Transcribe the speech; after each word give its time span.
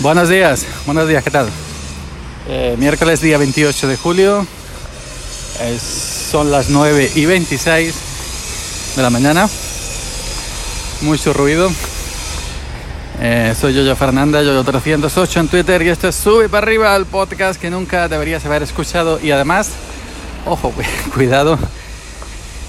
Buenos 0.00 0.28
días, 0.28 0.66
buenos 0.84 1.08
días, 1.08 1.24
¿qué 1.24 1.30
tal? 1.30 1.48
Eh, 2.48 2.76
miércoles 2.78 3.22
día 3.22 3.38
28 3.38 3.88
de 3.88 3.96
julio, 3.96 4.46
son 6.30 6.50
las 6.50 6.68
9 6.68 7.12
y 7.14 7.24
26 7.24 7.94
de 8.94 9.02
la 9.02 9.08
mañana, 9.08 9.48
mucho 11.00 11.32
ruido. 11.32 11.70
Eh, 13.20 13.54
soy 13.58 13.72
Yoyo 13.72 13.96
Fernanda, 13.96 14.42
Yoyo308 14.42 15.40
en 15.40 15.48
Twitter 15.48 15.80
y 15.80 15.88
esto 15.88 16.08
es 16.08 16.14
Sube 16.14 16.50
para 16.50 16.66
arriba 16.66 16.94
el 16.94 17.06
podcast 17.06 17.58
que 17.58 17.70
nunca 17.70 18.06
deberías 18.06 18.44
haber 18.44 18.62
escuchado 18.62 19.18
y 19.18 19.30
además, 19.30 19.70
ojo, 20.44 20.74
cuidado, 21.14 21.58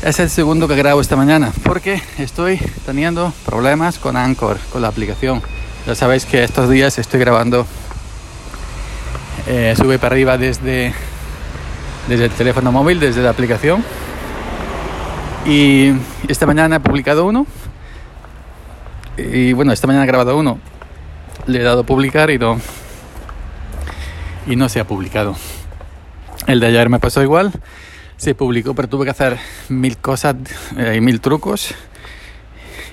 es 0.02 0.18
el 0.21 0.30
segundo 0.30 0.70
que 0.70 0.78
grabo 0.78 1.02
esta 1.02 1.18
mañana 1.18 1.52
porque 1.64 2.02
estoy 2.20 2.57
teniendo 2.86 3.34
problemas 3.46 4.00
con 4.00 4.16
Anchor, 4.16 4.57
con 4.71 4.82
la 4.82 4.88
aplicación. 4.88 5.41
Ya 5.88 5.95
sabéis 5.95 6.25
que 6.25 6.43
estos 6.43 6.69
días 6.69 6.99
estoy 6.99 7.21
grabando 7.21 7.65
eh, 9.47 9.73
sube 9.78 9.97
para 9.97 10.15
arriba 10.15 10.37
desde, 10.37 10.93
desde 12.09 12.25
el 12.25 12.32
teléfono 12.32 12.73
móvil, 12.73 13.00
desde 13.00 13.21
la 13.21 13.29
aplicación. 13.29 13.86
Y 15.45 15.93
esta 16.28 16.45
mañana 16.45 16.75
he 16.75 16.79
publicado 16.81 17.25
uno. 17.25 17.47
Y 19.15 19.54
bueno, 19.54 19.71
esta 19.71 19.87
mañana 19.87 20.04
he 20.04 20.07
grabado 20.07 20.36
uno. 20.36 20.59
Le 21.45 21.61
he 21.61 21.64
dado 21.64 21.86
publicar 21.86 22.31
y 22.31 22.37
no, 22.37 22.59
y 24.45 24.57
no 24.57 24.67
se 24.67 24.81
ha 24.81 24.86
publicado. 24.86 25.37
El 26.47 26.59
de 26.59 26.67
ayer 26.67 26.89
me 26.89 27.00
pasó 27.00 27.23
igual. 27.23 27.54
Se 28.17 28.36
publicó, 28.36 28.75
pero 28.75 28.89
tuve 28.89 29.06
que 29.06 29.11
hacer 29.11 29.37
mil 29.69 29.95
cosas 29.95 30.36
eh, 30.78 30.95
y 30.97 31.00
mil 31.00 31.21
trucos. 31.21 31.73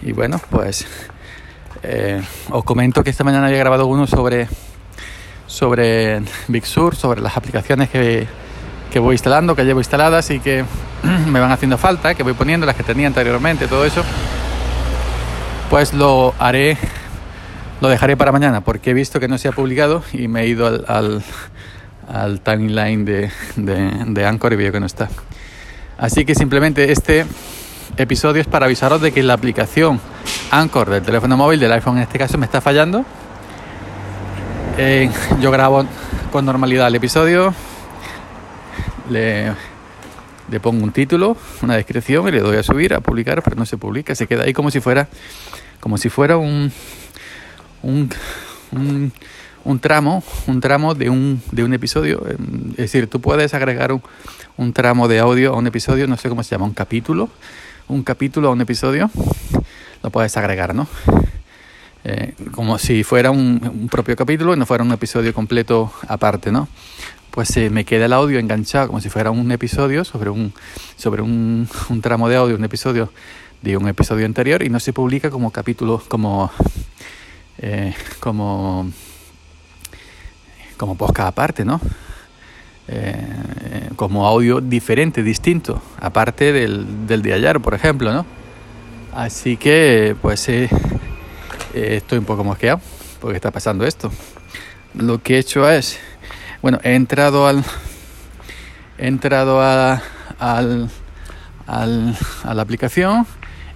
Y 0.00 0.12
bueno, 0.12 0.40
pues 0.48 0.86
eh, 1.86 2.22
os 2.50 2.64
comento 2.64 3.04
que 3.04 3.10
esta 3.10 3.24
mañana 3.24 3.46
había 3.46 3.58
grabado 3.58 3.86
uno 3.86 4.06
sobre, 4.06 4.48
sobre 5.46 6.22
Big 6.48 6.64
Sur, 6.64 6.96
sobre 6.96 7.20
las 7.20 7.36
aplicaciones 7.36 7.90
que, 7.90 8.26
que 8.90 8.98
voy 8.98 9.14
instalando, 9.14 9.54
que 9.54 9.64
llevo 9.64 9.80
instaladas 9.80 10.30
y 10.30 10.40
que 10.40 10.64
me 11.28 11.40
van 11.40 11.52
haciendo 11.52 11.76
falta, 11.76 12.14
que 12.14 12.22
voy 12.22 12.32
poniendo, 12.32 12.64
las 12.64 12.74
que 12.74 12.84
tenía 12.84 13.06
anteriormente, 13.06 13.68
todo 13.68 13.84
eso. 13.84 14.02
Pues 15.68 15.92
lo 15.92 16.34
haré, 16.38 16.78
lo 17.82 17.88
dejaré 17.88 18.16
para 18.16 18.32
mañana, 18.32 18.62
porque 18.62 18.90
he 18.90 18.94
visto 18.94 19.20
que 19.20 19.28
no 19.28 19.36
se 19.36 19.48
ha 19.48 19.52
publicado 19.52 20.02
y 20.14 20.26
me 20.26 20.42
he 20.42 20.46
ido 20.46 20.66
al, 20.66 21.22
al, 22.08 22.40
timeline 22.40 23.04
de, 23.04 23.30
de 23.56 24.26
Anchor 24.26 24.54
y 24.54 24.56
veo 24.56 24.72
que 24.72 24.80
no 24.80 24.86
está. 24.86 25.10
Así 25.98 26.24
que 26.24 26.34
simplemente 26.34 26.90
este 26.92 27.26
episodio 27.98 28.40
es 28.40 28.46
para 28.46 28.64
avisaros 28.64 29.02
de 29.02 29.12
que 29.12 29.22
la 29.22 29.34
aplicación 29.34 30.00
Anchor 30.50 30.90
del 30.90 31.02
teléfono 31.02 31.36
móvil, 31.36 31.58
del 31.58 31.72
iPhone 31.72 31.96
en 31.96 32.02
este 32.02 32.18
caso, 32.18 32.38
me 32.38 32.46
está 32.46 32.60
fallando. 32.60 33.04
Eh, 34.78 35.10
yo 35.40 35.50
grabo 35.50 35.86
con 36.32 36.44
normalidad 36.44 36.88
el 36.88 36.96
episodio, 36.96 37.54
le, 39.08 39.52
le, 40.50 40.60
pongo 40.60 40.82
un 40.82 40.90
título, 40.90 41.36
una 41.62 41.76
descripción 41.76 42.26
y 42.26 42.32
le 42.32 42.40
doy 42.40 42.56
a 42.56 42.62
subir, 42.62 42.94
a 42.94 43.00
publicar, 43.00 43.42
pero 43.42 43.56
no 43.56 43.66
se 43.66 43.76
publica, 43.76 44.14
se 44.14 44.26
queda 44.26 44.44
ahí 44.44 44.52
como 44.52 44.70
si 44.70 44.80
fuera, 44.80 45.08
como 45.78 45.96
si 45.96 46.08
fuera 46.08 46.36
un, 46.36 46.72
un, 47.82 48.10
un, 48.72 49.12
un 49.62 49.78
tramo, 49.78 50.24
un 50.48 50.60
tramo 50.60 50.94
de 50.94 51.08
un, 51.08 51.40
de 51.52 51.62
un 51.62 51.72
episodio. 51.72 52.24
Es 52.70 52.76
decir, 52.76 53.08
tú 53.08 53.20
puedes 53.20 53.54
agregar 53.54 53.92
un, 53.92 54.02
un 54.56 54.72
tramo 54.72 55.06
de 55.06 55.20
audio 55.20 55.54
a 55.54 55.56
un 55.56 55.68
episodio, 55.68 56.08
no 56.08 56.16
sé 56.16 56.28
cómo 56.28 56.42
se 56.42 56.50
llama, 56.50 56.64
un 56.64 56.74
capítulo, 56.74 57.28
un 57.86 58.02
capítulo 58.02 58.48
a 58.48 58.50
un 58.50 58.60
episodio 58.60 59.10
lo 60.04 60.10
puedes 60.10 60.36
agregar, 60.36 60.74
¿no? 60.74 60.86
Eh, 62.04 62.34
como 62.52 62.76
si 62.76 63.02
fuera 63.04 63.30
un, 63.30 63.88
propio 63.90 64.14
capítulo 64.14 64.52
y 64.52 64.58
no 64.58 64.66
fuera 64.66 64.84
un 64.84 64.92
episodio 64.92 65.32
completo 65.32 65.90
aparte, 66.06 66.52
¿no? 66.52 66.68
Pues 67.30 67.56
eh, 67.56 67.70
me 67.70 67.86
queda 67.86 68.04
el 68.04 68.12
audio 68.12 68.38
enganchado 68.38 68.88
como 68.88 69.00
si 69.00 69.08
fuera 69.08 69.30
un 69.30 69.50
episodio 69.50 70.04
sobre 70.04 70.28
un 70.28 70.52
sobre 70.96 71.22
un, 71.22 71.66
un, 71.88 72.02
tramo 72.02 72.28
de 72.28 72.36
audio, 72.36 72.54
un 72.54 72.64
episodio 72.64 73.10
de 73.62 73.78
un 73.78 73.88
episodio 73.88 74.26
anterior 74.26 74.62
y 74.62 74.68
no 74.68 74.78
se 74.78 74.92
publica 74.92 75.30
como 75.30 75.50
capítulo, 75.50 76.02
como 76.06 76.52
eh, 77.56 77.94
como 78.20 78.90
como 80.76 80.96
podcast 80.96 81.28
aparte, 81.28 81.64
¿no? 81.64 81.80
Como 83.96 84.26
audio 84.26 84.60
diferente, 84.60 85.22
distinto, 85.22 85.80
aparte 85.98 86.52
del, 86.52 87.06
del 87.06 87.22
de 87.22 87.32
ayer, 87.32 87.58
por 87.60 87.72
ejemplo, 87.72 88.12
¿no? 88.12 88.43
Así 89.14 89.56
que, 89.56 90.16
pues, 90.20 90.48
eh, 90.48 90.68
eh, 91.72 91.96
estoy 91.96 92.18
un 92.18 92.24
poco 92.24 92.42
mosqueado 92.42 92.80
porque 93.20 93.36
está 93.36 93.52
pasando 93.52 93.86
esto. 93.86 94.10
Lo 94.94 95.22
que 95.22 95.36
he 95.36 95.38
hecho 95.38 95.70
es, 95.70 96.00
bueno, 96.62 96.80
he 96.82 96.94
entrado 96.94 97.46
al, 97.46 97.64
he 98.98 99.06
entrado 99.06 99.62
a, 99.62 100.02
al, 100.40 100.90
al, 101.68 102.16
a 102.42 102.54
la 102.54 102.62
aplicación, 102.62 103.24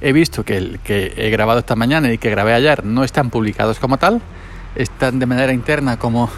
he 0.00 0.12
visto 0.12 0.44
que 0.44 0.56
el 0.56 0.81
que 0.81 1.15
he 1.16 1.31
grabado 1.31 1.60
esta 1.60 1.77
mañana 1.77 2.12
y 2.12 2.19
que 2.19 2.31
grabé 2.31 2.53
ayer 2.53 2.84
no 2.84 3.04
están 3.04 3.31
publicados 3.31 3.78
como 3.78 3.97
tal, 3.97 4.21
están 4.75 5.21
de 5.21 5.27
manera 5.27 5.53
interna 5.53 5.98
como 5.98 6.31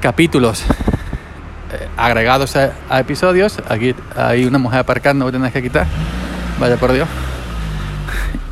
capítulos 0.00 0.62
eh, 0.62 1.88
agregados 1.98 2.56
a, 2.56 2.72
episodios. 2.98 3.58
Aquí 3.68 3.94
hay 4.14 4.46
una 4.46 4.58
mujer 4.58 4.80
aparcando, 4.80 5.26
voy 5.26 5.30
a 5.30 5.32
tener 5.32 5.52
que 5.52 5.62
quitar. 5.62 5.86
Vaya 6.58 6.76
por 6.78 6.92
Dios. 6.92 7.08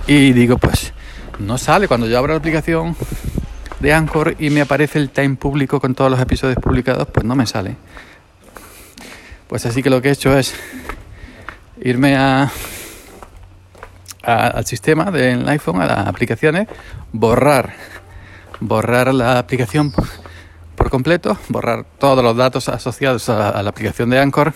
Y 0.06 0.32
digo, 0.32 0.58
pues 0.58 0.92
no 1.38 1.56
sale. 1.58 1.88
Cuando 1.88 2.06
yo 2.06 2.18
abro 2.18 2.32
la 2.32 2.38
aplicación 2.38 2.96
de 3.80 3.92
Anchor 3.92 4.36
y 4.38 4.50
me 4.50 4.60
aparece 4.60 4.98
el 4.98 5.10
time 5.10 5.36
público 5.36 5.80
con 5.80 5.94
todos 5.94 6.10
los 6.10 6.20
episodios 6.20 6.58
publicados, 6.58 7.08
pues 7.08 7.24
no 7.24 7.34
me 7.34 7.46
sale. 7.46 7.76
Pues 9.48 9.64
así 9.66 9.82
que 9.82 9.90
lo 9.90 10.02
que 10.02 10.08
he 10.08 10.12
hecho 10.12 10.36
es 10.36 10.54
irme 11.80 12.16
a, 12.16 12.50
al 14.22 14.66
sistema 14.66 15.10
del 15.10 15.48
iPhone, 15.48 15.80
a 15.80 15.86
las 15.86 16.06
aplicaciones, 16.06 16.68
borrar, 17.12 17.74
borrar 18.60 19.12
la 19.14 19.38
aplicación 19.38 19.92
por 20.74 20.90
completo, 20.90 21.38
borrar 21.48 21.84
todos 21.98 22.22
los 22.22 22.36
datos 22.36 22.68
asociados 22.68 23.28
a, 23.28 23.50
a 23.50 23.62
la 23.62 23.70
aplicación 23.70 24.10
de 24.10 24.18
Anchor 24.18 24.52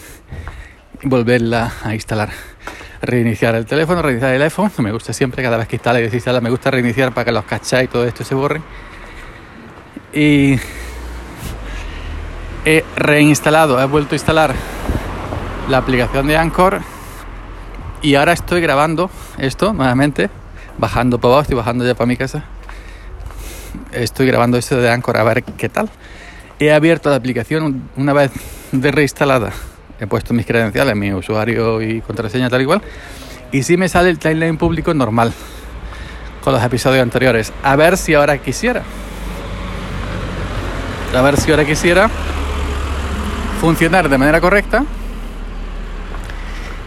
y 1.03 1.09
volverla 1.09 1.73
a 1.83 1.95
instalar 1.95 2.31
reiniciar 3.03 3.55
el 3.55 3.67
teléfono, 3.67 4.03
reiniciar 4.03 4.35
el 4.35 4.43
iPhone. 4.43 4.71
Me 4.79 4.93
gusta 4.93 5.13
siempre, 5.13 5.43
cada 5.43 5.57
vez 5.57 5.69
que 5.69 5.77
instala 5.77 6.01
y 6.01 6.03
desinstala, 6.03 6.41
me 6.41 6.51
gusta 6.51 6.71
reiniciar 6.71 7.13
para 7.13 7.25
que 7.25 7.33
los 7.33 7.45
cachai 7.45 7.85
y 7.85 7.89
todo 7.89 8.05
esto 8.05 8.25
se 8.25 8.35
borren. 8.35 8.63
Y 10.13 10.59
he 12.65 12.85
reinstalado, 12.97 13.81
he 13.81 13.87
vuelto 13.87 14.15
a 14.15 14.17
instalar 14.17 14.55
la 15.69 15.79
aplicación 15.79 16.27
de 16.27 16.37
Anchor 16.37 16.81
y 18.03 18.15
ahora 18.15 18.33
estoy 18.33 18.61
grabando 18.61 19.11
esto 19.39 19.73
nuevamente, 19.73 20.31
bajando 20.79 21.19
para 21.19 21.35
abajo, 21.35 21.43
estoy 21.43 21.57
bajando 21.57 21.87
ya 21.87 21.95
para 21.95 22.07
mi 22.07 22.17
casa. 22.17 22.45
Estoy 23.93 24.27
grabando 24.27 24.57
esto 24.57 24.77
de 24.77 24.91
Anchor 24.91 25.17
a 25.19 25.25
ver 25.25 25.45
qué 25.45 25.69
tal. 25.69 25.89
He 26.59 26.73
abierto 26.73 27.11
la 27.11 27.17
aplicación 27.17 27.89
una 27.97 28.13
vez 28.13 28.33
de 28.73 28.91
reinstalada 28.91 29.53
he 30.01 30.07
puesto 30.07 30.35
mis 30.35 30.47
credenciales, 30.47 30.95
mi 30.97 31.13
usuario 31.13 31.83
y 31.83 32.01
contraseña 32.01 32.49
tal 32.49 32.63
igual. 32.63 32.83
Y 33.53 33.63
sí 33.63 33.77
me 33.77 33.89
sale 33.89 34.11
el 34.11 34.19
timeline 34.19 34.57
público 34.57 34.95
normal 34.95 35.33
con 36.43 36.53
los 36.53 36.63
episodios 36.63 37.03
anteriores. 37.03 37.53
A 37.63 37.77
ver 37.77 37.97
si 37.97 38.15
ahora 38.15 38.39
quisiera. 38.39 38.83
A 41.15 41.23
ver 41.23 41.37
si 41.39 41.51
ahora 41.51 41.65
quisiera 41.65 42.11
funcionar 43.61 44.09
de 44.09 44.19
manera 44.19 44.41
correcta. 44.41 44.85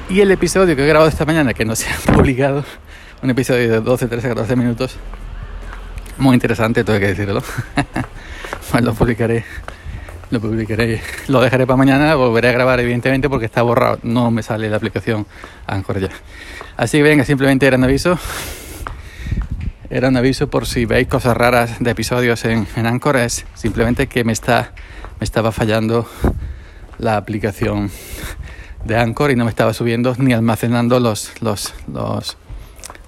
Y 0.10 0.22
el 0.22 0.32
episodio 0.32 0.76
que 0.76 0.84
he 0.84 0.88
grabado 0.88 1.10
esta 1.10 1.26
mañana, 1.26 1.54
que 1.54 1.66
no 1.66 1.76
se 1.76 1.90
ha 1.90 1.98
publicado, 2.14 2.64
un 3.22 3.30
episodio 3.30 3.72
de 3.72 3.82
12, 3.82 4.08
13, 4.08 4.30
14 4.30 4.56
minutos, 4.56 4.98
muy 6.18 6.34
interesante, 6.34 6.84
tengo 6.84 7.00
que 7.00 7.08
decirlo. 7.08 7.41
pues 8.72 8.84
lo 8.84 8.94
publicaré 8.94 9.46
lo 10.32 10.40
publicaré, 10.40 11.02
lo 11.28 11.42
dejaré 11.42 11.68
para 11.68 11.78
mañana, 11.78 12.16
volveré 12.16 12.50
a 12.50 12.52
grabar 12.54 12.80
evidentemente 12.80 13.30
porque 13.30 13.46
está 13.46 13.62
borrado, 13.62 14.00
no 14.04 14.32
me 14.32 14.42
sale 14.42 14.70
la 14.70 14.78
aplicación 14.78 15.28
Anchor 15.68 16.00
ya. 16.00 16.10
Así 16.78 16.98
que 16.98 17.04
venga, 17.04 17.24
simplemente 17.24 17.68
era 17.68 17.78
un 17.78 17.84
aviso. 17.84 18.18
Era 19.90 20.08
un 20.08 20.16
aviso 20.16 20.50
por 20.50 20.66
si 20.66 20.86
veis 20.86 21.08
cosas 21.08 21.36
raras 21.36 21.80
de 21.80 21.92
episodios 21.92 22.46
en, 22.46 22.66
en 22.78 22.86
Anchor, 22.86 23.18
es 23.18 23.46
simplemente 23.54 24.08
que 24.08 24.24
me 24.24 24.32
está 24.32 24.72
me 25.22 25.26
estaba 25.26 25.52
fallando 25.52 26.10
la 26.98 27.16
aplicación 27.16 27.92
de 28.84 28.98
Anchor 28.98 29.30
y 29.30 29.36
no 29.36 29.44
me 29.44 29.52
estaba 29.52 29.72
subiendo 29.72 30.16
ni 30.18 30.34
almacenando 30.34 31.00
los, 31.00 31.32
los, 31.42 31.76
los, 31.94 32.38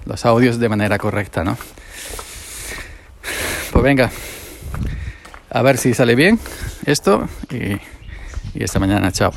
los 0.04 0.24
audios 0.24 0.60
de 0.60 0.68
manera 0.68 0.96
correcta, 0.96 1.42
¿no? 1.42 1.58
Pues 3.72 3.82
venga, 3.82 4.12
a 5.54 5.62
ver 5.62 5.78
si 5.78 5.94
sale 5.94 6.16
bien 6.16 6.38
esto 6.84 7.28
y, 7.50 7.80
esta 8.60 8.78
mañana, 8.78 9.10
chao. 9.10 9.32